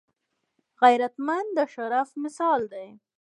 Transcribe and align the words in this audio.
غیرتمند 0.81 1.49
د 1.57 1.59
شرف 1.73 2.09
مثال 2.23 2.61
دی 2.73 2.87